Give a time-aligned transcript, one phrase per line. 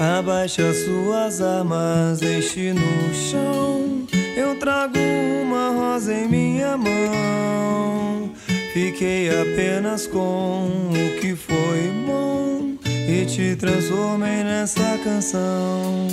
[0.00, 4.06] Abaixa suas armas, deixe no chão.
[4.34, 4.98] Eu trago
[5.42, 8.32] uma rosa em minha mão.
[8.72, 16.08] Fiquei apenas com o que foi bom e te transformei nessa canção.